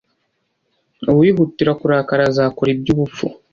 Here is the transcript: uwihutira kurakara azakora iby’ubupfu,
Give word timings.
uwihutira 1.11 1.71
kurakara 1.79 2.23
azakora 2.29 2.69
iby’ubupfu, 2.75 3.25